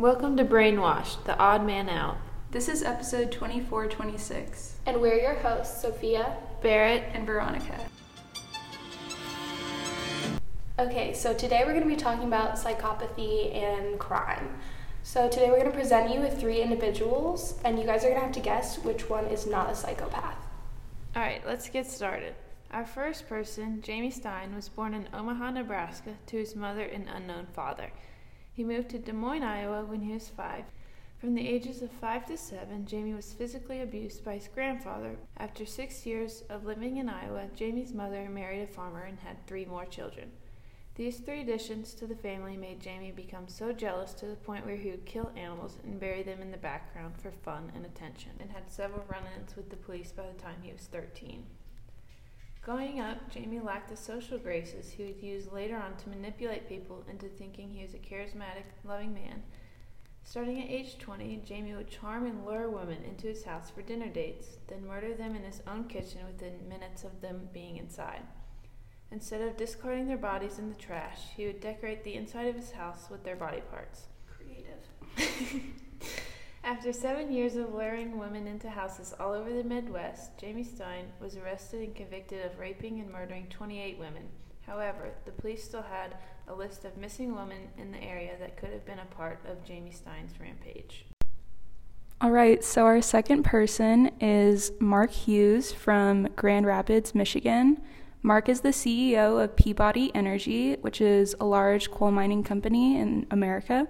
[0.00, 2.16] Welcome to Brainwashed, the odd man out.
[2.50, 4.74] This is episode 2426.
[4.86, 7.78] And we're your hosts, Sophia, Barrett, and Veronica.
[10.80, 14.58] Okay, so today we're going to be talking about psychopathy and crime.
[15.04, 18.18] So today we're going to present you with three individuals, and you guys are going
[18.18, 20.44] to have to guess which one is not a psychopath.
[21.14, 22.34] All right, let's get started.
[22.72, 27.46] Our first person, Jamie Stein, was born in Omaha, Nebraska, to his mother and unknown
[27.54, 27.92] father.
[28.54, 30.64] He moved to Des Moines, Iowa when he was five.
[31.18, 35.16] From the ages of five to seven, Jamie was physically abused by his grandfather.
[35.36, 39.64] After six years of living in Iowa, Jamie's mother married a farmer and had three
[39.64, 40.30] more children.
[40.94, 44.76] These three additions to the family made Jamie become so jealous to the point where
[44.76, 48.52] he would kill animals and bury them in the background for fun and attention, and
[48.52, 51.44] had several run ins with the police by the time he was 13.
[52.64, 57.04] Growing up, Jamie lacked the social graces he would use later on to manipulate people
[57.10, 59.42] into thinking he was a charismatic, loving man.
[60.22, 64.08] Starting at age 20, Jamie would charm and lure women into his house for dinner
[64.08, 68.22] dates, then murder them in his own kitchen within minutes of them being inside.
[69.10, 72.70] Instead of discarding their bodies in the trash, he would decorate the inside of his
[72.70, 74.06] house with their body parts.
[74.38, 75.62] Creative.
[76.64, 81.36] After seven years of luring women into houses all over the Midwest, Jamie Stein was
[81.36, 84.22] arrested and convicted of raping and murdering 28 women.
[84.66, 86.16] However, the police still had
[86.48, 89.62] a list of missing women in the area that could have been a part of
[89.62, 91.04] Jamie Stein's rampage.
[92.22, 97.82] All right, so our second person is Mark Hughes from Grand Rapids, Michigan.
[98.22, 103.26] Mark is the CEO of Peabody Energy, which is a large coal mining company in
[103.30, 103.86] America.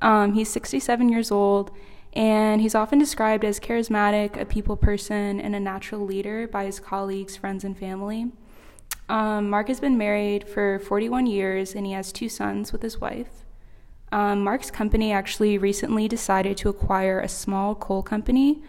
[0.00, 1.70] Um, he's 67 years old
[2.14, 6.78] and he's often described as charismatic, a people person, and a natural leader by his
[6.78, 8.30] colleagues, friends, and family.
[9.08, 13.00] Um, Mark has been married for 41 years and he has two sons with his
[13.00, 13.44] wife.
[14.12, 18.62] Um, Mark's company actually recently decided to acquire a small coal company,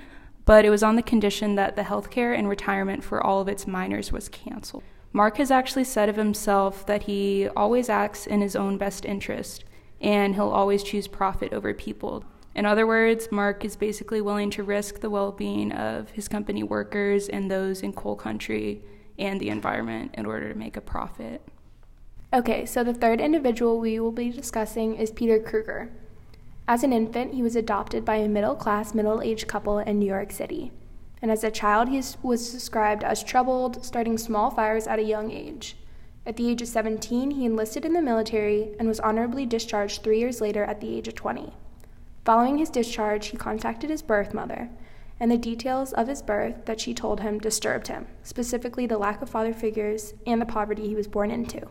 [0.44, 3.68] but it was on the condition that the healthcare and retirement for all of its
[3.68, 4.84] miners was canceled.
[5.14, 9.64] Mark has actually said of himself that he always acts in his own best interest
[10.02, 12.26] and he'll always choose profit over people.
[12.55, 16.64] In other words, Mark is basically willing to risk the well being of his company
[16.64, 18.82] workers and those in coal country
[19.20, 21.45] and the environment in order to make a profit.
[22.33, 25.92] Okay, so the third individual we will be discussing is Peter Kruger.
[26.67, 30.08] As an infant, he was adopted by a middle class, middle aged couple in New
[30.08, 30.72] York City.
[31.22, 35.30] And as a child, he was described as troubled, starting small fires at a young
[35.30, 35.77] age.
[36.26, 40.20] At the age of 17, he enlisted in the military and was honorably discharged three
[40.20, 41.54] years later at the age of 20.
[42.25, 44.71] Following his discharge, he contacted his birth mother,
[45.19, 49.21] and the details of his birth that she told him disturbed him, specifically the lack
[49.21, 51.67] of father figures and the poverty he was born into.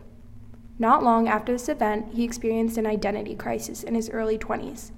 [0.79, 4.93] Not long after this event, he experienced an identity crisis in his early 20s.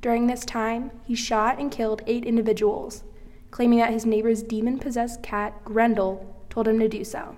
[0.00, 3.04] During this time, he shot and killed eight individuals,
[3.52, 7.36] claiming that his neighbor's demon possessed cat, Grendel, told him to do so.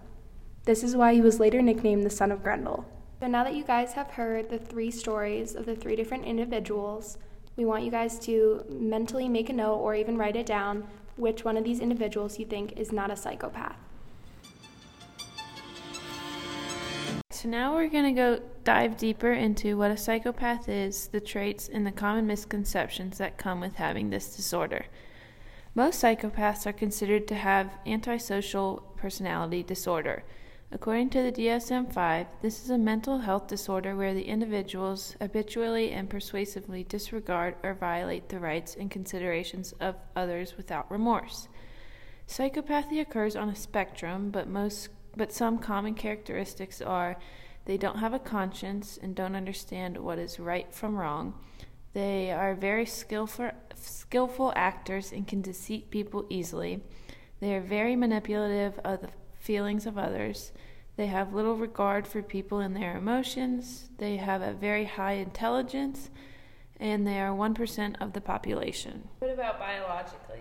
[0.64, 2.86] This is why he was later nicknamed the Son of Grendel.
[3.20, 7.18] So now that you guys have heard the three stories of the three different individuals,
[7.58, 10.86] we want you guys to mentally make a note or even write it down
[11.16, 13.76] which one of these individuals you think is not a psychopath.
[17.30, 21.68] So now we're going to go dive deeper into what a psychopath is, the traits,
[21.68, 24.86] and the common misconceptions that come with having this disorder.
[25.74, 30.22] Most psychopaths are considered to have antisocial personality disorder.
[30.70, 35.92] According to the DSM 5, this is a mental health disorder where the individuals habitually
[35.92, 41.48] and persuasively disregard or violate the rights and considerations of others without remorse.
[42.26, 47.16] Psychopathy occurs on a spectrum, but most but some common characteristics are
[47.64, 51.32] they don't have a conscience and don't understand what is right from wrong.
[51.94, 56.82] They are very skillful skillful actors and can deceive people easily.
[57.40, 59.06] They are very manipulative of
[59.48, 60.52] feelings of others.
[60.96, 63.88] They have little regard for people and their emotions.
[63.96, 66.10] They have a very high intelligence,
[66.78, 69.08] and they are 1% of the population.
[69.20, 70.40] What about biologically?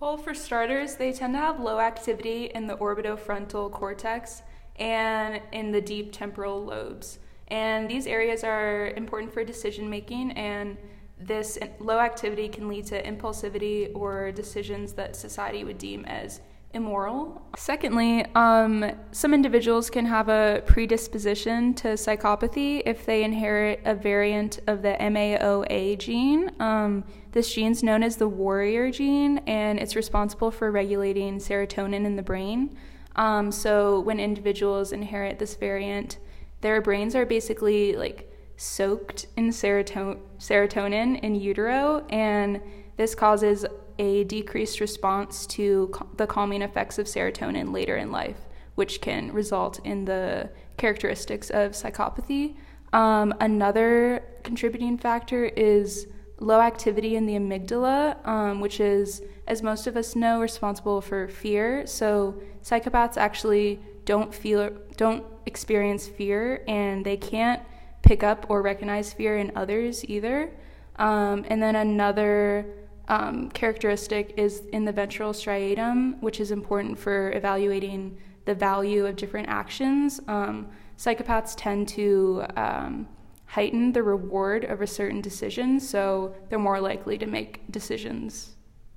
[0.00, 4.40] Well, for starters, they tend to have low activity in the orbitofrontal cortex
[4.76, 7.18] and in the deep temporal lobes.
[7.48, 10.78] And these areas are important for decision making, and
[11.20, 16.40] this low activity can lead to impulsivity or decisions that society would deem as
[16.74, 17.42] immoral.
[17.56, 24.60] Secondly, um, some individuals can have a predisposition to psychopathy if they inherit a variant
[24.66, 26.50] of the MAOA gene.
[26.60, 32.04] Um, this gene is known as the warrior gene, and it's responsible for regulating serotonin
[32.04, 32.76] in the brain.
[33.16, 36.18] Um, so when individuals inherit this variant,
[36.60, 42.60] their brains are basically like soaked in seroton- serotonin in utero, and
[42.96, 43.64] this causes
[43.98, 48.38] a decreased response to the calming effects of serotonin later in life,
[48.74, 52.56] which can result in the characteristics of psychopathy.
[52.92, 56.06] Um, another contributing factor is
[56.38, 61.28] low activity in the amygdala, um, which is, as most of us know, responsible for
[61.28, 61.86] fear.
[61.86, 67.62] So psychopaths actually don't feel, don't experience fear, and they can't
[68.02, 70.52] pick up or recognize fear in others either.
[70.96, 72.66] Um, and then another
[73.08, 79.16] um, characteristic is in the ventral striatum, which is important for evaluating the value of
[79.16, 80.20] different actions.
[80.28, 80.68] Um,
[80.98, 83.08] psychopaths tend to um,
[83.46, 88.56] heighten the reward of a certain decision, so they're more likely to make decisions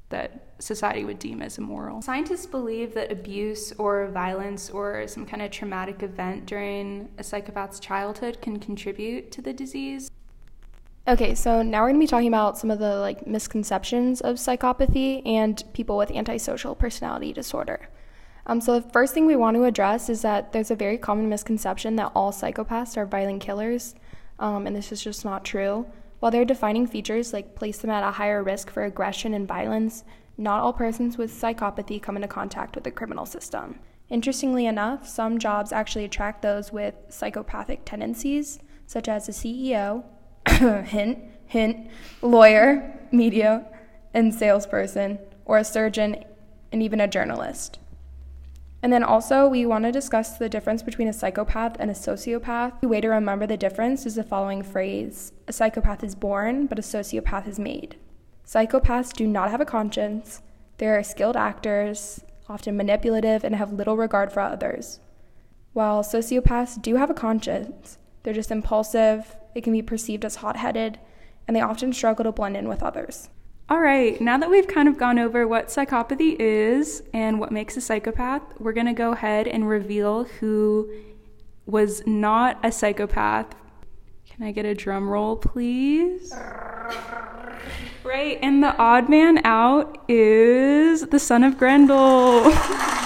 [0.10, 2.02] that society would deem as immoral.
[2.02, 7.80] Scientists believe that abuse or violence or some kind of traumatic event during a psychopath's
[7.80, 10.10] childhood can contribute to the disease.
[11.08, 14.36] Okay, so now we're going to be talking about some of the like misconceptions of
[14.36, 17.90] psychopathy and people with antisocial personality disorder.
[18.46, 21.30] Um, so the first thing we want to address is that there's a very common
[21.30, 23.96] misconception that all psychopaths are violent killers,
[24.40, 25.86] um, and this is just not true.
[26.20, 30.04] While their defining features like place them at a higher risk for aggression and violence,
[30.38, 33.80] not all persons with psychopathy come into contact with the criminal system.
[34.10, 40.04] Interestingly enough, some jobs actually attract those with psychopathic tendencies, such as a CEO,
[40.86, 41.90] hint, hint,
[42.22, 43.66] lawyer, media,
[44.14, 46.24] and salesperson, or a surgeon,
[46.72, 47.80] and even a journalist.
[48.82, 52.80] And then also, we want to discuss the difference between a psychopath and a sociopath.
[52.80, 56.80] The way to remember the difference is the following phrase A psychopath is born, but
[56.80, 57.98] a sociopath is made.
[58.46, 60.42] Psychopaths do not have a conscience,
[60.80, 65.02] they are skilled actors, often manipulative, and have little regard for others.
[65.74, 70.58] While sociopaths do have a conscience, they're just impulsive, they can be perceived as hot
[70.58, 71.00] headed,
[71.48, 73.30] and they often struggle to blend in with others.
[73.70, 77.78] All right, now that we've kind of gone over what psychopathy is and what makes
[77.78, 80.92] a psychopath, we're going to go ahead and reveal who
[81.68, 83.54] was not a psychopath.
[84.28, 86.34] Can I get a drum roll, please?
[88.04, 92.52] Right, and the odd man out is the son of Grendel.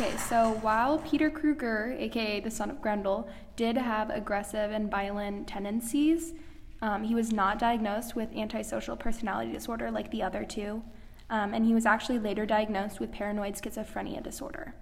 [0.00, 5.46] okay, so while Peter Kruger, aka the son of Grendel, did have aggressive and violent
[5.46, 6.32] tendencies,
[6.80, 10.82] um, he was not diagnosed with antisocial personality disorder like the other two,
[11.28, 14.74] um, and he was actually later diagnosed with paranoid schizophrenia disorder.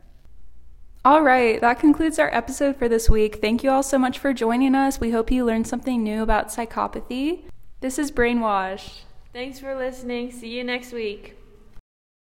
[1.05, 3.41] All right, that concludes our episode for this week.
[3.41, 5.01] Thank you all so much for joining us.
[5.01, 7.43] We hope you learned something new about psychopathy.
[7.81, 9.01] This is Brainwash.
[9.33, 10.31] Thanks for listening.
[10.31, 11.38] See you next week.